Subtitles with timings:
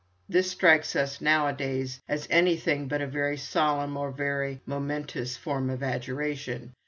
[0.27, 4.59] This strikes us now a days as anything but a very solemn or a very
[4.65, 6.73] momentous form of adjuration.